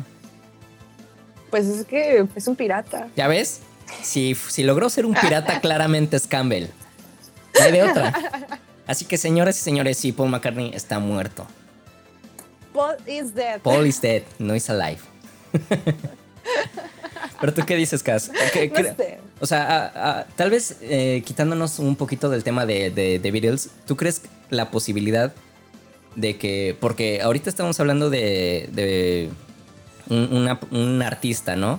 [1.50, 3.08] Pues es que es un pirata.
[3.16, 3.60] ¿Ya ves?
[4.02, 6.66] Si, si logró ser un pirata, claramente es Campbell.
[7.58, 8.12] No hay de otra.
[8.86, 11.46] Así que, señoras y señores, sí, Paul McCartney está muerto.
[12.72, 13.60] Paul is dead.
[13.62, 15.00] Paul is dead, no is alive.
[17.40, 18.30] Pero tú qué dices, Cass?
[19.40, 24.22] O sea, tal vez eh, quitándonos un poquito del tema de, de, Beatles, ¿tú crees
[24.50, 25.32] la posibilidad
[26.14, 29.30] de que, porque ahorita estamos hablando de,
[30.08, 31.78] un, artista, ¿no?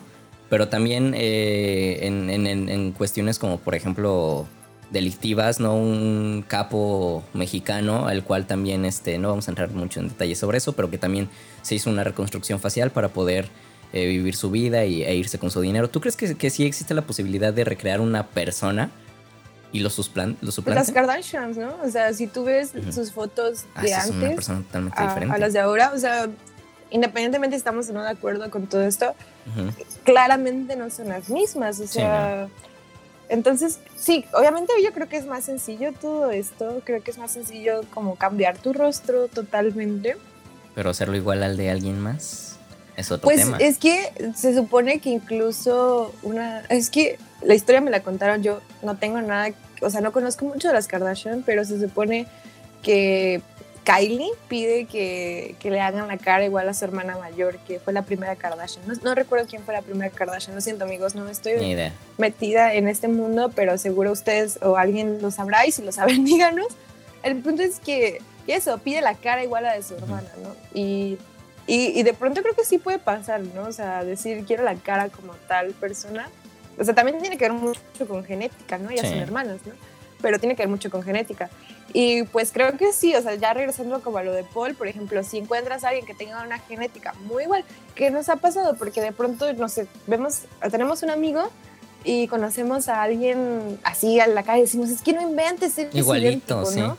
[0.49, 4.47] Pero también eh, en, cuestiones como, por ejemplo,
[4.91, 5.75] delictivas, ¿no?
[5.75, 10.59] Un capo mexicano, al cual también, este, no vamos a entrar mucho en detalles sobre
[10.59, 11.29] eso, pero que también
[11.63, 13.49] se hizo una reconstrucción facial para poder
[13.91, 15.89] eh, vivir su vida y, e irse con su dinero.
[15.89, 18.91] ¿Tú crees que, que sí existe la posibilidad de recrear una persona
[19.71, 20.39] y lo, suplante?
[20.41, 21.75] Pues las Kardashians, ¿no?
[21.83, 25.97] O sea, si tú ves sus fotos ah, de antes a, las de ahora, o
[25.97, 26.27] sea,
[26.89, 29.13] independientemente estamos o no de acuerdo con todo esto,
[30.03, 31.79] claramente no son las mismas.
[31.79, 32.47] O sea,
[33.29, 36.81] entonces, sí, obviamente yo creo que es más sencillo todo esto.
[36.85, 40.17] Creo que es más sencillo como cambiar tu rostro totalmente.
[40.75, 42.47] Pero hacerlo igual al de alguien más
[42.97, 46.61] es otro pues es que se supone que incluso una.
[46.61, 49.53] Es que la historia me la contaron yo, no tengo nada.
[49.81, 52.27] O sea, no conozco mucho de las Kardashian, pero se supone
[52.81, 53.41] que
[53.83, 57.93] Kylie pide que, que, le hagan la cara igual a su hermana mayor, que fue
[57.93, 58.85] la primera Kardashian.
[59.03, 61.77] No, recuerdo quién fue la primera Kardashian, lo siento amigos, no estoy
[62.17, 66.25] metida en este mundo, pero seguro ustedes o alguien lo sabrá y si lo saben
[66.25, 66.67] díganos.
[67.23, 70.55] El punto es que eso, pide la cara igual a la de su hermana, ¿no?
[70.73, 71.17] Y
[71.69, 73.63] y, de pronto creo que sí puede pasar, ¿no?
[73.63, 76.29] O sea, decir quiero la cara como tal persona.
[76.79, 78.91] O sea, también tiene que ver mucho con genética, ¿no?
[78.91, 79.73] Ya son hermanas, ¿no?
[80.21, 81.49] Pero tiene que ver mucho con genética.
[81.93, 84.87] Y pues creo que sí, o sea, ya regresando como a lo de Paul, por
[84.87, 87.63] ejemplo, si encuentras a alguien que tenga una genética muy igual,
[87.95, 88.75] ¿qué nos ha pasado?
[88.75, 91.49] Porque de pronto, no sé, vemos, tenemos un amigo
[92.03, 95.93] y conocemos a alguien así a la calle y decimos, es que no inventes, es
[95.93, 96.79] Igualito, sí.
[96.79, 96.97] ¿no?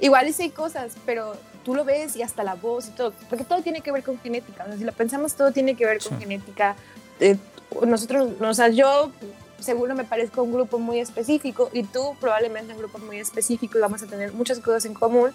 [0.00, 3.12] Igual y sí hay cosas, pero tú lo ves y hasta la voz y todo,
[3.28, 4.64] porque todo tiene que ver con genética.
[4.64, 6.76] O sea, si lo pensamos, todo tiene que ver con genética.
[7.18, 7.36] Eh,
[7.84, 9.12] nosotros, o sea, yo
[9.58, 13.78] seguro me parezco a un grupo muy específico y tú probablemente un grupo muy específico
[13.78, 15.30] y vamos a tener muchas cosas en común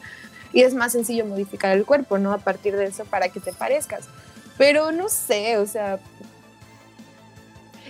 [0.53, 2.33] y es más sencillo modificar el cuerpo, ¿no?
[2.33, 4.05] A partir de eso para que te parezcas.
[4.57, 5.99] Pero no sé, o sea,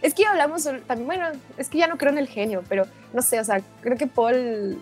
[0.01, 1.27] es que hablamos también, bueno,
[1.57, 4.07] es que ya no creo en el genio, pero no sé, o sea, creo que
[4.07, 4.81] Paul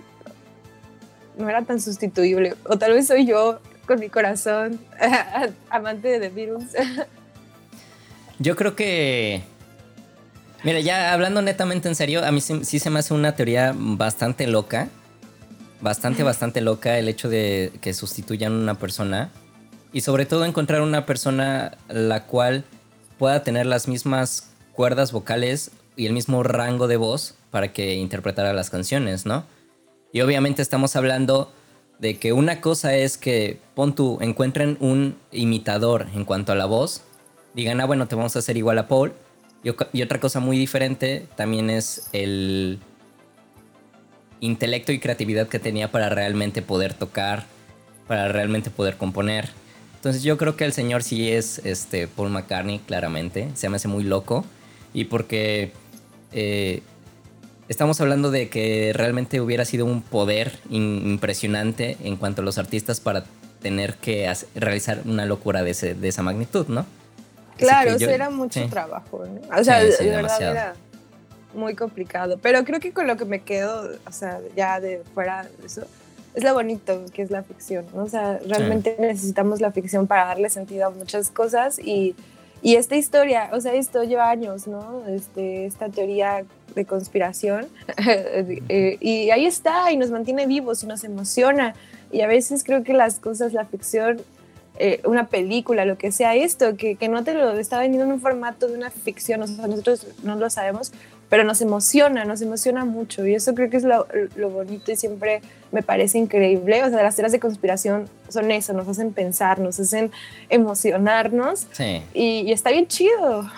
[1.38, 2.56] no era tan sustituible.
[2.66, 4.80] O tal vez soy yo con mi corazón
[5.70, 6.64] amante de virus.
[8.40, 9.44] Yo creo que...
[10.64, 14.48] Mira, ya hablando netamente en serio, a mí sí, se me hace una teoría bastante
[14.48, 14.90] loca.
[15.82, 19.30] Bastante, bastante loca el hecho de que sustituyan una persona.
[19.94, 22.66] Y sobre todo encontrar una persona la cual
[23.18, 28.54] pueda tener las mismas cuerdas vocales y el mismo rango de voz para que interpretara
[28.54, 29.46] las canciones, ¿no?
[30.12, 31.52] Y obviamente estamos hablando
[32.00, 36.66] de que una cosa es que, pon tú, encuentren un imitador en cuanto a la
[36.66, 37.04] voz,
[37.54, 39.14] digan, ah, bueno, te vamos a hacer igual a Paul.
[39.64, 42.80] Y, otra cosa muy diferente también es el
[44.40, 47.46] intelecto y creatividad que tenía para realmente poder tocar,
[48.08, 49.50] para realmente poder componer.
[49.96, 53.50] Entonces yo creo que el señor sí es este Paul McCartney, claramente.
[53.56, 54.46] Se me hace muy loco.
[54.94, 55.74] Y porque
[56.32, 56.82] eh,
[57.68, 63.00] estamos hablando de que realmente hubiera sido un poder impresionante en cuanto a los artistas
[63.02, 63.26] para
[63.62, 66.86] tener que realizar una locura de, esa magnitud, ¿no?
[67.60, 69.58] Claro, eso era mucho trabajo, ¿no?
[69.58, 70.74] O sea, de verdad era
[71.54, 72.38] muy complicado.
[72.42, 75.84] Pero creo que con lo que me quedo, o sea, ya de fuera de eso,
[76.34, 78.04] es lo bonito que es la ficción, ¿no?
[78.04, 82.16] O sea, realmente necesitamos la ficción para darle sentido a muchas cosas y
[82.62, 85.06] y esta historia, o sea, esto lleva años, ¿no?
[85.08, 86.46] Este, esta teoría
[86.76, 87.68] de conspiración.
[88.72, 91.76] Eh, y ahí está, y nos mantiene vivos y nos emociona.
[92.12, 94.22] Y a veces creo que las cosas, la ficción,
[94.80, 98.14] eh, una película, lo que sea esto, que, que, no te lo está vendiendo en
[98.14, 100.92] un formato de una ficción, o sea, nosotros no lo sabemos,
[101.30, 104.08] pero nos emociona, nos emociona mucho y eso creo que es lo,
[104.50, 106.84] bonito y siempre me parece increíble.
[106.84, 110.12] O sea, las teorías de conspiración son eso, nos hacen pensar, nos hacen
[110.50, 112.02] emocionarnos sí.
[112.14, 113.50] y, está bien chido.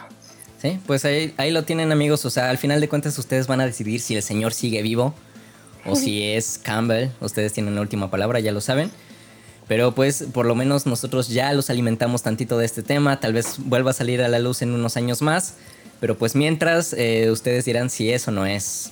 [0.61, 3.61] Sí, pues ahí, ahí lo tienen amigos, o sea, al final de cuentas ustedes van
[3.61, 5.13] a decidir si el señor sigue vivo
[5.86, 8.91] o si es Campbell, ustedes tienen la última palabra, ya lo saben.
[9.72, 13.55] Pero pues por lo menos nosotros ya los alimentamos tantito de este tema, tal vez
[13.57, 15.53] vuelva a salir a la luz en unos años más,
[16.01, 18.91] pero pues mientras eh, ustedes dirán si eso no es.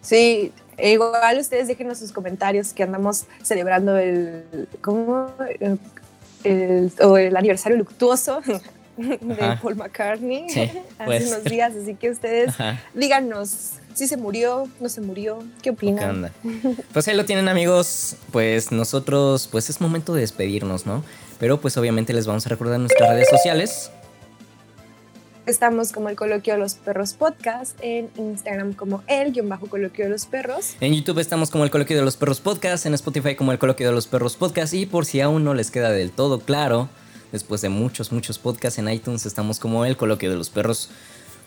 [0.00, 4.44] Sí, e igual ustedes déjenos sus comentarios que andamos celebrando el,
[4.80, 5.30] ¿cómo?
[6.42, 8.40] El, o el aniversario luctuoso
[8.96, 11.26] de Paul McCartney hace pues.
[11.26, 12.54] unos días, así que ustedes
[12.94, 16.30] díganos si se murió, no se murió, qué opinan.
[16.92, 21.02] Pues ahí lo tienen amigos, pues nosotros, pues es momento de despedirnos, ¿no?
[21.38, 23.90] Pero pues obviamente les vamos a recordar nuestras redes sociales.
[25.46, 30.04] Estamos como el Coloquio de los Perros Podcast, en Instagram como el guion bajo Coloquio
[30.04, 30.74] de los Perros.
[30.80, 33.86] En YouTube estamos como el Coloquio de los Perros Podcast, en Spotify como el Coloquio
[33.86, 36.90] de los Perros Podcast y por si aún no les queda del todo claro,
[37.32, 40.90] después de muchos, muchos podcasts en iTunes estamos como el Coloquio de los Perros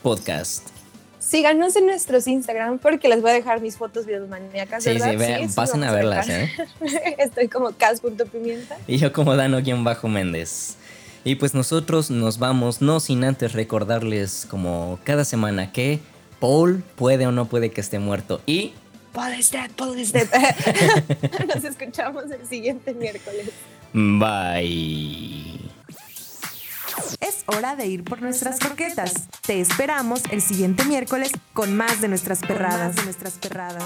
[0.02, 0.79] Podcast.
[1.20, 4.82] Síganos en nuestros Instagram porque les voy a dejar mis fotos videomaníacas.
[4.82, 6.28] Sí, sí, vean, pasen a verlas.
[6.30, 6.50] ¿eh?
[7.18, 8.78] Estoy como cas.pimienta.
[8.86, 10.76] Y yo como Dano-Méndez.
[11.22, 16.00] Y pues nosotros nos vamos, no sin antes recordarles como cada semana que
[16.40, 18.40] Paul puede o no puede que esté muerto.
[18.46, 18.72] Y...
[19.12, 20.28] Paul is dead, Paul is dead.
[21.54, 23.50] nos escuchamos el siguiente miércoles.
[23.92, 25.70] Bye.
[27.20, 29.28] Es hora de ir por nuestras croquetas.
[29.46, 32.96] Te esperamos el siguiente miércoles con más de nuestras perradas.
[32.96, 33.84] de nuestras perradas.